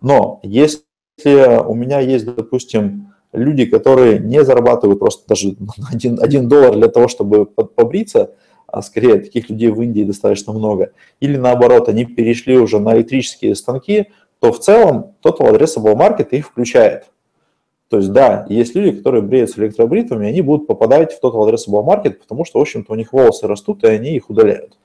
Но 0.00 0.40
если 0.42 0.82
у 1.26 1.74
меня 1.74 2.00
есть, 2.00 2.24
допустим, 2.24 3.12
люди, 3.32 3.66
которые 3.66 4.18
не 4.18 4.44
зарабатывают 4.44 4.98
просто 4.98 5.26
даже 5.28 5.56
один, 5.92 6.20
один 6.20 6.48
доллар 6.48 6.74
для 6.74 6.88
того, 6.88 7.08
чтобы 7.08 7.46
побриться, 7.46 8.34
а 8.66 8.82
скорее 8.82 9.18
таких 9.20 9.48
людей 9.48 9.70
в 9.70 9.80
Индии 9.80 10.04
достаточно 10.04 10.52
много, 10.52 10.92
или 11.20 11.36
наоборот, 11.36 11.88
они 11.88 12.04
перешли 12.04 12.58
уже 12.58 12.78
на 12.78 12.96
электрические 12.96 13.54
станки, 13.54 14.08
то 14.40 14.52
в 14.52 14.60
целом 14.60 15.14
Total 15.22 15.52
Addressable 15.52 15.96
Market 15.96 16.28
их 16.30 16.46
включает. 16.46 17.06
То 17.88 17.96
есть, 17.96 18.12
да, 18.12 18.44
есть 18.50 18.74
люди, 18.74 18.98
которые 18.98 19.22
бреются 19.22 19.60
электробритвами, 19.60 20.28
они 20.28 20.42
будут 20.42 20.66
попадать 20.66 21.12
в 21.12 21.24
Total 21.24 21.48
Addressable 21.48 21.84
Market, 21.84 22.12
потому 22.12 22.44
что, 22.44 22.58
в 22.58 22.62
общем-то, 22.62 22.92
у 22.92 22.96
них 22.96 23.12
волосы 23.12 23.46
растут, 23.46 23.82
и 23.84 23.86
они 23.86 24.14
их 24.14 24.28
удаляют. 24.28 24.78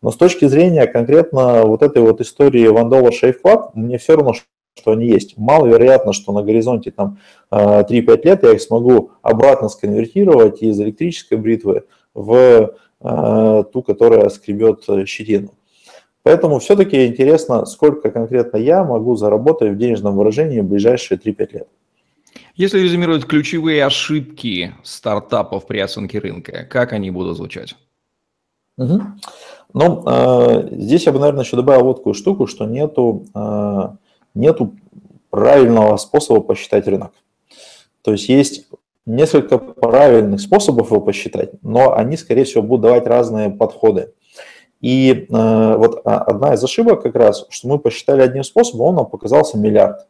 Но 0.00 0.10
с 0.10 0.16
точки 0.16 0.46
зрения 0.46 0.86
конкретно 0.86 1.64
вот 1.64 1.82
этой 1.82 2.00
вот 2.00 2.20
истории 2.20 2.70
One 2.70 2.88
Dollar 2.88 3.10
Shave 3.10 3.36
Club, 3.44 3.70
мне 3.74 3.98
все 3.98 4.16
равно, 4.16 4.32
что 4.76 4.92
они 4.92 5.06
есть. 5.06 5.36
Маловероятно, 5.36 6.12
что 6.12 6.32
на 6.32 6.42
горизонте 6.42 6.90
там 6.90 7.18
3-5 7.50 7.86
э, 7.90 8.20
лет 8.24 8.42
я 8.42 8.52
их 8.52 8.62
смогу 8.62 9.10
обратно 9.22 9.68
сконвертировать 9.68 10.62
из 10.62 10.80
электрической 10.80 11.38
бритвы 11.38 11.84
в 12.14 12.74
э, 13.00 13.64
ту, 13.72 13.82
которая 13.82 14.28
скребет 14.28 14.84
щетину. 15.06 15.54
Поэтому 16.22 16.58
все-таки 16.58 17.06
интересно, 17.06 17.64
сколько 17.66 18.10
конкретно 18.10 18.56
я 18.56 18.82
могу 18.82 19.16
заработать 19.16 19.72
в 19.72 19.78
денежном 19.78 20.16
выражении 20.16 20.60
в 20.60 20.66
ближайшие 20.66 21.18
3-5 21.18 21.52
лет. 21.52 21.68
Если 22.56 22.80
резюмировать 22.80 23.26
ключевые 23.26 23.84
ошибки 23.84 24.74
стартапов 24.82 25.66
при 25.66 25.78
оценке 25.78 26.18
рынка, 26.18 26.66
как 26.68 26.92
они 26.92 27.10
будут 27.10 27.36
звучать? 27.36 27.76
Угу. 28.78 29.00
Ну, 29.74 30.04
э, 30.06 30.68
здесь 30.72 31.06
я 31.06 31.12
бы, 31.12 31.18
наверное, 31.18 31.44
еще 31.44 31.56
добавил 31.56 31.84
вот 31.84 31.98
такую 31.98 32.14
штуку, 32.14 32.46
что 32.46 32.64
нету, 32.66 33.26
э, 33.34 33.88
нету 34.36 34.74
правильного 35.30 35.96
способа 35.96 36.40
посчитать 36.40 36.86
рынок. 36.86 37.12
То 38.02 38.12
есть 38.12 38.28
есть 38.28 38.68
несколько 39.04 39.58
правильных 39.58 40.40
способов 40.40 40.90
его 40.90 41.00
посчитать, 41.00 41.50
но 41.62 41.94
они, 41.94 42.16
скорее 42.16 42.44
всего, 42.44 42.62
будут 42.62 42.82
давать 42.82 43.06
разные 43.06 43.50
подходы. 43.50 44.12
И 44.80 45.26
э, 45.28 45.76
вот 45.76 46.00
одна 46.04 46.54
из 46.54 46.62
ошибок 46.62 47.02
как 47.02 47.14
раз, 47.16 47.46
что 47.48 47.68
мы 47.68 47.78
посчитали 47.78 48.20
одним 48.20 48.44
способом, 48.44 48.86
он 48.86 48.94
нам 48.96 49.06
показался 49.06 49.58
миллиард. 49.58 50.06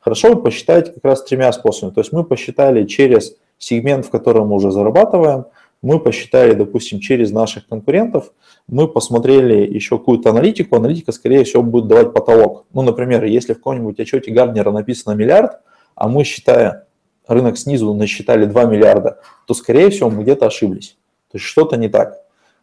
Хорошо 0.00 0.34
бы 0.34 0.42
посчитать 0.42 0.92
как 0.94 1.04
раз 1.04 1.22
тремя 1.22 1.50
способами. 1.52 1.94
То 1.94 2.00
есть 2.00 2.12
мы 2.12 2.24
посчитали 2.24 2.84
через 2.84 3.36
сегмент, 3.58 4.06
в 4.06 4.10
котором 4.10 4.48
мы 4.48 4.56
уже 4.56 4.70
зарабатываем, 4.70 5.46
мы 5.82 5.98
посчитали, 5.98 6.54
допустим, 6.54 7.00
через 7.00 7.32
наших 7.32 7.66
конкурентов, 7.66 8.32
мы 8.68 8.86
посмотрели 8.86 9.66
еще 9.68 9.98
какую-то 9.98 10.30
аналитику, 10.30 10.76
аналитика, 10.76 11.12
скорее 11.12 11.44
всего, 11.44 11.62
будет 11.62 11.88
давать 11.88 12.12
потолок. 12.12 12.66
Ну, 12.72 12.82
например, 12.82 13.24
если 13.24 13.52
в 13.52 13.56
каком-нибудь 13.56 13.98
отчете 13.98 14.30
Гарднера 14.30 14.70
написано 14.70 15.14
миллиард, 15.14 15.60
а 15.96 16.08
мы, 16.08 16.24
считая 16.24 16.86
рынок 17.26 17.58
снизу, 17.58 17.92
насчитали 17.94 18.46
2 18.46 18.64
миллиарда, 18.64 19.20
то, 19.46 19.54
скорее 19.54 19.90
всего, 19.90 20.08
мы 20.08 20.22
где-то 20.22 20.46
ошиблись. 20.46 20.96
То 21.30 21.38
есть 21.38 21.44
что-то 21.44 21.76
не 21.76 21.88
так. 21.88 22.22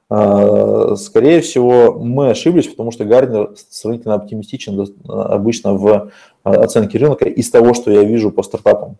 А, 0.09 0.95
скорее 0.95 1.41
всего, 1.41 1.93
мы 1.93 2.29
ошиблись, 2.29 2.67
потому 2.67 2.91
что 2.91 3.05
Гарднер 3.05 3.53
сравнительно 3.69 4.15
оптимистичен 4.15 4.87
обычно 5.07 5.73
в 5.73 6.11
а, 6.43 6.51
оценке 6.51 6.97
рынка 6.97 7.25
из 7.25 7.49
того, 7.51 7.73
что 7.73 7.91
я 7.91 8.03
вижу 8.03 8.31
по 8.31 8.43
стартапам. 8.43 8.97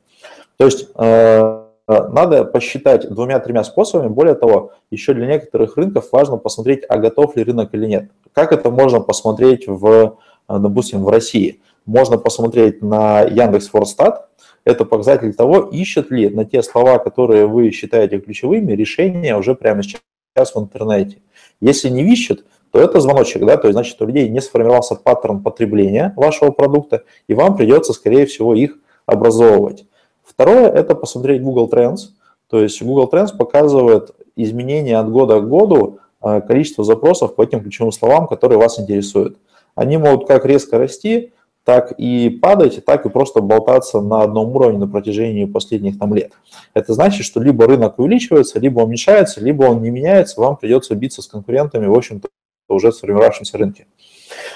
То 0.58 0.66
есть 0.66 0.90
а, 0.96 1.69
надо 1.90 2.46
посчитать 2.46 3.10
двумя-тремя 3.10 3.64
способами. 3.64 4.10
Более 4.10 4.36
того, 4.36 4.74
еще 4.92 5.14
для 5.14 5.26
некоторых 5.26 5.76
рынков 5.76 6.10
важно 6.12 6.38
посмотреть, 6.38 6.84
а 6.88 6.98
готов 6.98 7.36
ли 7.36 7.44
рынок 7.44 7.74
или 7.74 7.88
нет. 7.88 8.12
Как 8.32 8.52
это 8.52 8.70
можно 8.70 9.00
посмотреть 9.00 9.68
в, 9.68 10.18
допустим, 10.48 11.04
в 11.04 11.10
России? 11.10 11.62
Можно 11.86 12.18
посмотреть 12.18 12.84
на 12.84 13.22
Яндекс 13.22 13.70
Форстат. 13.70 14.30
Это 14.66 14.86
показатель 14.86 15.34
того, 15.34 15.62
ищет 15.62 16.12
ли 16.12 16.30
на 16.30 16.46
те 16.46 16.62
слова, 16.62 17.00
которые 17.00 17.48
вы 17.48 17.72
считаете 17.72 18.20
ключевыми, 18.20 18.74
решения 18.74 19.36
уже 19.36 19.56
прямо 19.56 19.82
сейчас 19.82 20.54
в 20.54 20.60
интернете. 20.60 21.18
Если 21.60 21.90
не 21.90 22.04
ищут, 22.04 22.46
то 22.72 22.80
это 22.80 23.00
звоночек, 23.00 23.44
да, 23.46 23.58
то 23.58 23.68
есть, 23.68 23.74
значит, 23.74 24.00
у 24.00 24.06
людей 24.06 24.30
не 24.30 24.42
сформировался 24.42 24.94
паттерн 24.94 25.42
потребления 25.42 26.14
вашего 26.16 26.52
продукта, 26.52 27.04
и 27.28 27.34
вам 27.34 27.58
придется, 27.58 27.94
скорее 27.94 28.28
всего, 28.28 28.54
их 28.54 28.78
образовывать. 29.08 29.86
Второе– 30.30 30.70
это 30.74 30.96
посмотреть 30.96 31.42
Google 31.42 31.68
Trends, 31.70 32.12
то 32.50 32.62
есть 32.62 32.82
Google 32.82 33.10
Trends 33.12 33.36
показывает 33.36 34.12
изменения 34.36 34.98
от 34.98 35.10
года 35.10 35.40
к 35.40 35.50
году 35.50 36.00
а, 36.22 36.42
количества 36.42 36.84
запросов 36.84 37.36
по 37.36 37.42
этим 37.42 37.62
ключевым 37.62 37.92
словам, 37.92 38.28
которые 38.28 38.60
вас 38.60 38.80
интересуют. 38.80 39.38
Они 39.76 39.98
могут 39.98 40.28
как 40.28 40.46
резко 40.46 40.78
расти, 40.78 41.34
так 41.64 41.94
и 41.98 42.30
падать, 42.30 42.84
так 42.86 43.06
и 43.06 43.10
просто 43.10 43.42
болтаться 43.42 44.02
на 44.02 44.22
одном 44.22 44.56
уровне 44.56 44.80
на 44.80 44.88
протяжении 44.88 45.46
последних 45.46 46.00
там 46.00 46.14
лет. 46.14 46.32
Это 46.74 46.94
значит, 46.94 47.26
что 47.26 47.42
либо 47.42 47.66
рынок 47.66 48.00
увеличивается, 48.00 48.60
либо 48.60 48.82
уменьшается, 48.82 49.42
либо 49.42 49.64
он 49.64 49.82
не 49.82 49.90
меняется, 49.90 50.40
вам 50.40 50.58
придется 50.58 50.96
биться 50.96 51.22
с 51.22 51.28
конкурентами, 51.28 51.88
в 51.88 51.94
общем-то, 51.94 52.30
уже 52.70 52.92
сформировавшемся 52.92 53.58
рынке. 53.58 53.88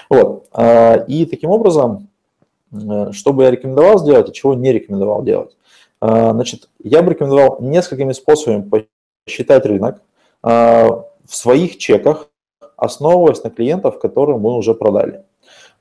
Вот. 0.10 0.48
А, 0.52 1.04
и 1.08 1.26
таким 1.26 1.50
образом, 1.50 2.10
э, 2.72 3.12
что 3.12 3.34
бы 3.34 3.44
я 3.44 3.52
рекомендовал 3.52 4.00
сделать, 4.00 4.30
и 4.30 4.34
чего 4.34 4.54
не 4.54 4.72
рекомендовал 4.72 5.24
делать. 5.24 5.56
А, 6.06 6.34
значит, 6.34 6.68
я 6.84 7.02
бы 7.02 7.12
рекомендовал 7.12 7.60
несколькими 7.62 8.12
способами 8.12 8.86
посчитать 9.26 9.66
рынок 9.66 10.02
в 10.42 11.06
своих 11.28 11.78
чеках, 11.78 12.28
основываясь 12.76 13.42
на 13.46 13.50
клиентов, 13.50 13.98
которым 13.98 14.42
мы 14.42 14.58
уже 14.58 14.74
продали. 14.74 15.24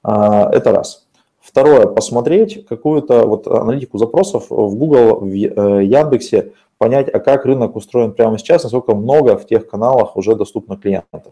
Это 0.05 0.71
раз. 0.71 1.09
Второе, 1.41 1.89
посмотреть 1.89 2.65
какую-то 2.67 3.27
вот 3.27 3.49
аналитику 3.49 3.99
запросов 3.99 4.47
в 4.49 4.77
Google, 4.77 5.17
в 5.17 5.27
э, 5.27 5.85
Яндексе, 5.85 6.53
понять, 6.79 7.09
а 7.09 7.19
как 7.19 7.45
рынок 7.45 7.75
устроен 7.75 8.13
прямо 8.13 8.39
сейчас, 8.39 8.63
насколько 8.63 8.95
много 8.95 9.37
в 9.37 9.47
тех 9.49 9.69
каналах 9.69 10.17
уже 10.17 10.37
доступно 10.37 10.77
клиентов. 10.77 11.25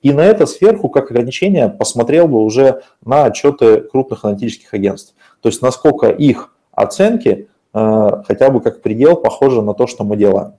И 0.00 0.14
на 0.14 0.22
это 0.22 0.46
сверху, 0.46 0.88
как 0.88 1.10
ограничение, 1.10 1.68
посмотрел 1.68 2.28
бы 2.28 2.42
уже 2.42 2.82
на 3.04 3.26
отчеты 3.26 3.82
крупных 3.82 4.24
аналитических 4.24 4.72
агентств. 4.72 5.14
То 5.42 5.50
есть 5.50 5.60
насколько 5.60 6.08
их 6.08 6.54
оценки 6.72 7.48
хотя 7.72 8.50
бы 8.50 8.60
как 8.60 8.82
предел 8.82 9.16
похожи 9.16 9.62
на 9.62 9.74
то, 9.74 9.86
что 9.86 10.04
мы 10.04 10.16
делаем. 10.16 10.54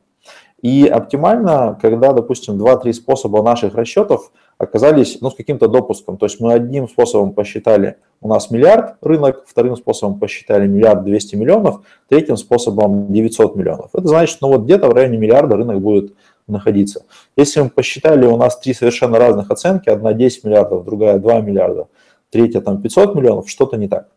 И 0.61 0.87
оптимально, 0.87 1.77
когда, 1.81 2.13
допустим, 2.13 2.55
2-3 2.55 2.93
способа 2.93 3.43
наших 3.43 3.75
расчетов– 3.75 4.31
оказались 4.57 5.19
ну, 5.21 5.29
с 5.29 5.35
каким-то 5.35 5.67
допуском. 5.67 6.17
То 6.17 6.25
есть 6.25 6.39
мы 6.39 6.53
одним 6.53 6.87
способом 6.87 7.33
посчитали 7.33 7.97
у 8.21 8.27
нас 8.27 8.49
миллиард 8.51 8.95
рынок, 9.01 9.43
вторым 9.47 9.75
способом 9.75 10.19
посчитали 10.19 10.67
миллиард 10.67 11.03
200 11.03 11.35
миллионов, 11.35 11.81
третьим 12.07 12.37
способом 12.37 13.11
900 13.11 13.55
миллионов. 13.55 13.89
Это 13.93 14.07
значит, 14.07 14.37
ну 14.41 14.49
вот 14.49 14.61
где-то 14.61 14.87
в 14.87 14.93
районе 14.93 15.17
миллиарда 15.17 15.57
рынок 15.57 15.81
будет 15.81 16.13
находиться. 16.47 17.05
Если 17.35 17.61
мы 17.61 17.69
посчитали, 17.69 18.25
у 18.25 18.37
нас 18.37 18.59
три 18.59 18.73
совершенно 18.73 19.17
разных 19.17 19.51
оценки, 19.51 19.89
одна 19.89 20.13
10 20.13 20.43
миллиардов, 20.43 20.85
другая 20.85 21.19
2 21.19 21.41
миллиарда, 21.41 21.87
третья 22.29 22.61
там 22.61 22.81
500 22.81 23.15
миллионов, 23.15 23.49
что-то 23.49 23.77
не 23.77 23.87
так. 23.87 24.07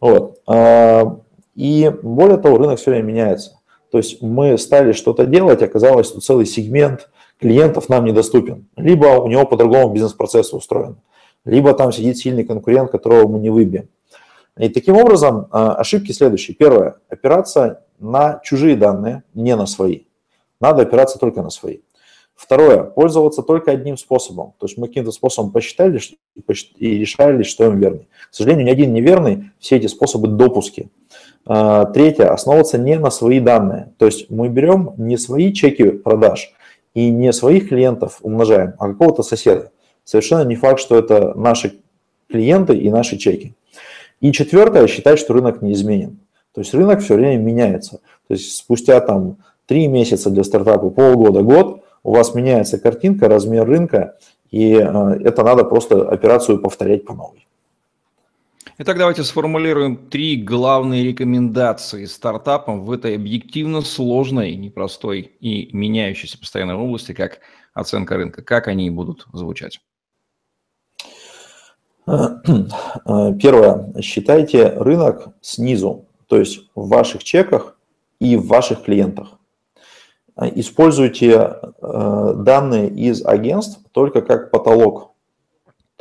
Вот. 0.00 0.40
И 1.54 1.92
более 2.02 2.38
того, 2.38 2.58
рынок 2.58 2.78
все 2.78 2.90
время 2.90 3.04
меняется. 3.04 3.58
То 3.90 3.98
есть 3.98 4.22
мы 4.22 4.56
стали 4.56 4.92
что-то 4.92 5.26
делать, 5.26 5.62
оказалось, 5.62 6.08
что 6.08 6.20
целый 6.20 6.46
сегмент– 6.46 7.10
клиентов 7.42 7.88
нам 7.88 8.04
недоступен. 8.04 8.68
Либо 8.76 9.06
у 9.20 9.28
него 9.28 9.44
по-другому 9.44 9.92
бизнес-процесс 9.92 10.54
устроен, 10.54 10.96
либо 11.44 11.74
там 11.74 11.92
сидит 11.92 12.16
сильный 12.16 12.44
конкурент, 12.44 12.90
которого 12.90 13.28
мы 13.28 13.40
не 13.40 13.50
выбьем. 13.50 13.88
И 14.56 14.68
таким 14.68 14.96
образом 14.96 15.48
а, 15.50 15.74
ошибки 15.74 16.12
следующие. 16.12 16.54
Первое. 16.54 16.96
Опираться 17.08 17.84
на 17.98 18.40
чужие 18.44 18.76
данные, 18.76 19.24
не 19.34 19.56
на 19.56 19.66
свои. 19.66 20.02
Надо 20.60 20.82
опираться 20.82 21.18
только 21.18 21.42
на 21.42 21.50
свои. 21.50 21.78
Второе. 22.34 22.82
Пользоваться 22.84 23.42
только 23.42 23.72
одним 23.72 23.96
способом. 23.96 24.52
То 24.58 24.66
есть 24.66 24.76
мы 24.76 24.88
каким-то 24.88 25.10
способом 25.10 25.52
посчитали 25.52 26.00
и 26.76 26.98
решали, 26.98 27.42
что 27.44 27.64
им 27.64 27.78
верный. 27.78 28.08
К 28.30 28.34
сожалению, 28.34 28.66
ни 28.66 28.70
один 28.70 28.92
неверный, 28.92 29.50
все 29.58 29.76
эти 29.76 29.86
способы 29.86 30.28
допуски. 30.28 30.90
А, 31.46 31.86
третье. 31.86 32.32
Основываться 32.32 32.78
не 32.78 32.98
на 32.98 33.10
свои 33.10 33.40
данные. 33.40 33.92
То 33.98 34.06
есть 34.06 34.30
мы 34.30 34.48
берем 34.48 34.94
не 34.96 35.16
свои 35.16 35.52
чеки 35.52 35.90
продаж, 35.90 36.52
и 36.94 37.10
не 37.10 37.32
своих 37.32 37.68
клиентов 37.68 38.18
умножаем, 38.22 38.74
а 38.78 38.88
какого-то 38.88 39.22
соседа. 39.22 39.70
Совершенно 40.04 40.42
не 40.44 40.56
факт, 40.56 40.80
что 40.80 40.96
это 40.96 41.32
наши 41.34 41.80
клиенты 42.28 42.76
и 42.76 42.90
наши 42.90 43.16
чеки. 43.16 43.54
И 44.20 44.32
четвертое, 44.32 44.86
считать, 44.86 45.18
что 45.18 45.32
рынок 45.32 45.62
неизменен. 45.62 46.18
То 46.54 46.60
есть 46.60 46.74
рынок 46.74 47.00
все 47.00 47.14
время 47.14 47.42
меняется. 47.42 48.00
То 48.28 48.34
есть 48.34 48.54
спустя 48.54 49.00
там 49.00 49.38
три 49.66 49.86
месяца 49.88 50.30
для 50.30 50.44
стартапа, 50.44 50.90
полгода, 50.90 51.42
год, 51.42 51.82
у 52.02 52.12
вас 52.12 52.34
меняется 52.34 52.78
картинка, 52.78 53.28
размер 53.28 53.66
рынка, 53.66 54.16
и 54.50 54.74
э, 54.74 55.18
это 55.24 55.44
надо 55.44 55.64
просто 55.64 56.08
операцию 56.08 56.58
повторять 56.58 57.04
по 57.06 57.14
новой. 57.14 57.46
Итак, 58.78 58.96
давайте 58.96 59.22
сформулируем 59.22 60.08
три 60.08 60.34
главные 60.34 61.04
рекомендации 61.04 62.06
стартапам 62.06 62.86
в 62.86 62.90
этой 62.90 63.16
объективно 63.16 63.82
сложной, 63.82 64.56
непростой 64.56 65.32
и 65.40 65.68
меняющейся 65.76 66.38
постоянной 66.38 66.76
области, 66.76 67.12
как 67.12 67.40
оценка 67.74 68.16
рынка. 68.16 68.42
Как 68.42 68.68
они 68.68 68.88
будут 68.88 69.26
звучать? 69.34 69.80
Первое. 72.06 74.00
Считайте 74.00 74.68
рынок 74.70 75.28
снизу, 75.42 76.06
то 76.26 76.38
есть 76.38 76.70
в 76.74 76.88
ваших 76.88 77.24
чеках 77.24 77.76
и 78.20 78.36
в 78.36 78.46
ваших 78.46 78.84
клиентах. 78.84 79.38
Используйте 80.54 81.32
э, 81.82 82.34
данные 82.38 82.88
из 82.88 83.22
агентств 83.22 83.80
только 83.92 84.22
как 84.22 84.50
потолок 84.50 85.11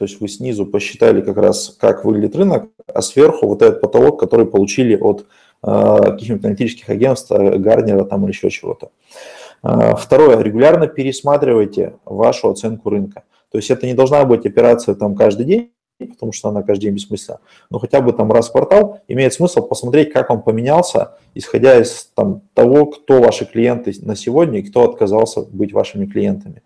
то 0.02 0.06
есть 0.06 0.20
вы 0.20 0.30
снизу 0.30 0.66
посчитали 0.66 1.22
как 1.22 1.38
раз, 1.38 1.78
как 1.80 2.06
выглядит 2.06 2.36
рынок, 2.36 2.70
а 2.88 3.04
сверху 3.04 3.46
вот 3.46 3.62
этот 3.62 3.82
потолок, 3.82 4.20
который 4.20 4.48
получили 4.48 4.96
от 4.96 5.28
э, 5.62 5.98
каких-нибудь 6.04 6.44
аналитических 6.44 6.90
агентств, 6.90 7.32
э, 7.32 7.60
Гарнера 7.60 8.04
там 8.06 8.24
или 8.24 8.32
еще 8.32 8.50
чего-то. 8.50 8.90
Э, 9.62 9.94
второе, 9.96 10.42
регулярно 10.42 10.88
пересматривайте 10.88 11.98
вашу 12.04 12.50
оценку 12.50 12.90
рынка. 12.90 13.26
То 13.52 13.60
есть 13.60 13.70
это 13.70 13.86
не 13.86 13.94
должна 13.94 14.26
быть 14.26 14.44
операция 14.48 14.96
там 14.96 15.14
каждый 15.14 15.46
день, 15.46 15.72
потому 16.00 16.32
что 16.32 16.50
она 16.50 16.64
каждый 16.64 16.86
день 16.86 16.96
бессмысленна, 16.96 17.40
но 17.70 17.78
хотя 17.78 18.02
бы 18.02 18.12
там 18.12 18.32
раз 18.32 18.50
в 18.50 18.54
квартал 18.54 19.02
имеет 19.08 19.36
смысл 19.36 19.62
посмотреть, 19.62 20.12
как 20.12 20.32
он 20.32 20.42
поменялся, 20.42 21.20
исходя 21.36 21.80
из 21.80 22.10
там, 22.16 22.42
того, 22.56 22.88
кто 22.88 23.22
ваши 23.22 23.46
клиенты 23.46 23.94
на 24.02 24.16
сегодня 24.16 24.62
и 24.62 24.64
кто 24.64 24.84
отказался 24.90 25.42
быть 25.44 25.74
вашими 25.74 26.08
клиентами. 26.08 26.64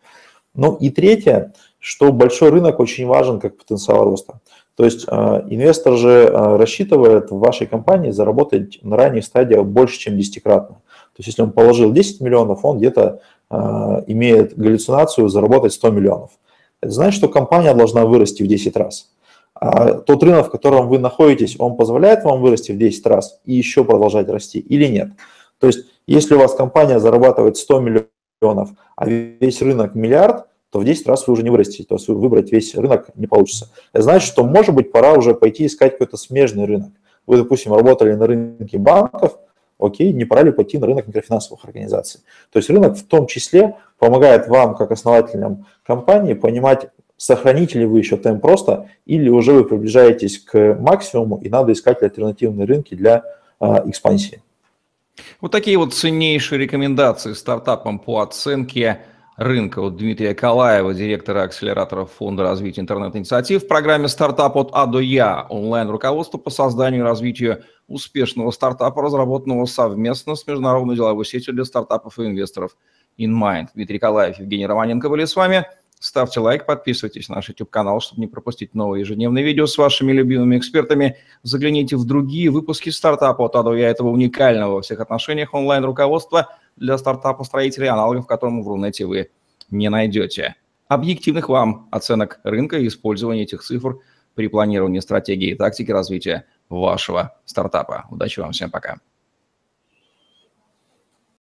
Ну 0.56 0.76
и 0.76 0.90
третье, 0.90 1.54
что 1.80 2.12
большой 2.12 2.50
рынок 2.50 2.80
очень 2.80 3.06
важен 3.06 3.40
как 3.40 3.58
потенциал 3.58 4.06
роста. 4.06 4.40
То 4.76 4.84
есть 4.84 5.06
э, 5.08 5.14
инвестор 5.50 5.96
же 5.96 6.10
э, 6.10 6.58
рассчитывает 6.58 7.32
в 7.32 7.38
вашей 7.38 7.66
компании 7.68 8.12
заработать 8.12 8.80
на 8.82 8.98
ранних 8.98 9.24
стадиях 9.24 9.66
больше, 9.66 10.00
чем 10.00 10.18
десятикратно. 10.18 10.76
То 10.76 11.20
есть 11.20 11.28
если 11.28 11.44
он 11.44 11.52
положил 11.52 11.94
10 11.94 12.20
миллионов, 12.20 12.66
он 12.66 12.78
где-то 12.78 13.22
э, 13.50 13.56
имеет 14.08 14.58
галлюцинацию 14.58 15.30
заработать 15.30 15.74
100 15.74 15.92
миллионов. 15.92 16.32
Это 16.82 16.92
значит, 16.92 17.18
что 17.18 17.30
компания 17.30 17.74
должна 17.74 18.06
вырасти 18.06 18.44
в 18.44 18.48
10 18.48 18.76
раз. 18.76 19.12
А 19.54 19.94
тот 19.94 20.22
рынок, 20.24 20.48
в 20.48 20.52
котором 20.52 20.90
вы 20.90 21.00
находитесь, 21.00 21.56
он 21.58 21.78
позволяет 21.78 22.26
вам 22.26 22.42
вырасти 22.42 22.74
в 22.74 22.78
10 22.78 23.06
раз 23.08 23.40
и 23.46 23.54
еще 23.54 23.86
продолжать 23.86 24.28
расти 24.28 24.60
или 24.60 24.88
нет? 24.88 25.12
То 25.60 25.68
есть 25.68 25.86
если 26.06 26.36
у 26.36 26.40
вас 26.40 26.54
компания 26.54 27.00
зарабатывает 27.00 27.56
100 27.56 27.80
миллионов, 27.80 28.10
а 28.96 29.08
весь 29.08 29.62
рынок 29.62 29.96
миллиард– 29.96 30.48
то 30.76 30.80
в 30.80 30.84
10 30.84 31.08
раз 31.08 31.26
вы 31.26 31.32
уже 31.32 31.44
не 31.44 31.50
вырастете, 31.50 31.86
то 31.86 31.96
есть 31.96 32.10
выбрать 32.10 32.52
весь 32.52 32.76
рынок 32.76 33.08
не 33.16 33.28
получится. 33.28 33.70
Это 33.94 34.04
значит, 34.04 34.28
что, 34.28 34.44
может 34.44 34.76
быть, 34.76 34.92
пора 34.92 35.14
уже 35.14 35.34
пойти 35.34 35.68
искать 35.68 35.94
какой-то 35.94 36.18
смежный 36.18 36.66
рынок. 36.66 36.92
Вы, 37.26 37.38
допустим, 37.38 37.74
работали 37.74 38.14
на 38.14 38.28
рынке 38.28 38.78
банков, 38.78 39.40
окей, 39.80 40.12
не 40.12 40.26
пора 40.26 40.44
ли 40.44 40.52
пойти 40.52 40.78
на 40.78 40.88
рынок 40.88 41.08
микрофинансовых 41.08 41.64
организаций. 41.64 42.20
То 42.52 42.60
есть 42.60 42.70
рынок 42.70 42.98
в 42.98 43.06
том 43.06 43.26
числе 43.26 43.78
помогает 44.00 44.50
вам, 44.50 44.76
как 44.76 44.92
основателям 44.92 45.66
компании, 45.82 46.34
понимать, 46.34 46.90
сохраните 47.16 47.80
ли 47.80 47.86
вы 47.86 48.00
еще 48.00 48.18
темп 48.18 48.42
просто, 48.42 48.90
или 49.06 49.30
уже 49.30 49.54
вы 49.54 49.64
приближаетесь 49.64 50.40
к 50.40 50.76
максимуму, 50.78 51.38
и 51.38 51.48
надо 51.48 51.72
искать 51.72 52.04
альтернативные 52.04 52.68
рынки 52.68 52.96
для 52.96 53.24
э, 53.62 53.66
экспансии. 53.86 54.42
Вот 55.42 55.52
такие 55.52 55.78
вот 55.78 55.94
ценнейшие 55.94 56.60
рекомендации 56.60 57.34
стартапам 57.34 58.00
по 58.00 58.22
оценке 58.22 59.02
рынка 59.38 59.80
от 59.80 59.98
Дмитрия 59.98 60.34
Калаева, 60.34 60.94
директора 60.94 61.44
акселератора 61.44 62.06
Фонда 62.06 62.44
развития 62.44 62.82
интернет-инициатив 62.82 63.64
в 63.64 63.68
программе 63.68 64.08
«Стартап 64.08 64.56
от 64.56 64.70
А 64.74 64.86
до 64.86 65.00
Я» 65.00 65.46
онлайн-руководство 65.50 66.38
по 66.38 66.50
созданию 66.50 67.02
и 67.02 67.04
развитию 67.04 67.64
успешного 67.88 68.52
стартапа, 68.52 69.02
разработанного 69.02 69.66
совместно 69.66 70.36
с 70.36 70.48
международной 70.48 70.96
деловой 70.96 71.26
сетью 71.26 71.54
для 71.54 71.66
стартапов 71.66 72.18
и 72.20 72.26
инвесторов 72.26 72.78
InMind. 73.20 73.68
Дмитрий 73.76 74.00
Калаев, 74.00 74.40
Евгений 74.40 74.66
Романенко 74.66 75.10
были 75.10 75.26
с 75.26 75.36
вами. 75.36 75.66
Ставьте 76.06 76.40
лайк, 76.40 76.66
подписывайтесь 76.66 77.30
на 77.30 77.36
наш 77.36 77.50
YouTube-канал, 77.50 78.00
чтобы 78.00 78.22
не 78.22 78.28
пропустить 78.28 78.76
новые 78.76 79.02
ежедневные 79.02 79.44
видео 79.44 79.66
с 79.66 79.78
вашими 79.78 80.12
любимыми 80.12 80.58
экспертами. 80.58 81.18
Загляните 81.42 81.96
в 81.96 82.06
другие 82.06 82.52
выпуски 82.52 82.90
стартапа 82.92 83.46
от 83.46 83.76
Я, 83.76 83.90
этого 83.90 84.10
уникального 84.10 84.76
во 84.76 84.82
всех 84.82 85.00
отношениях 85.00 85.54
онлайн-руководства– 85.54 86.50
для 86.76 86.98
стартапа-строителей, 86.98 87.88
аналогов 87.88 88.28
которому 88.28 88.64
в 88.64 88.68
Рунете 88.68 89.06
вы 89.06 89.32
не 89.70 89.90
найдете. 89.90 90.56
Объективных 90.88 91.50
вам 91.50 91.88
оценок 91.92 92.40
рынка 92.44 92.78
и 92.78 92.88
использования 92.88 93.44
этих 93.44 93.64
цифр 93.64 94.00
при 94.36 94.48
планировании 94.48 95.00
стратегии 95.00 95.52
и 95.52 95.56
тактики 95.56 95.92
развития 95.92 96.46
вашего 96.70 97.38
стартапа. 97.46 98.06
Удачи 98.12 98.40
вам, 98.40 98.52
всем 98.52 98.70
пока. 98.70 98.98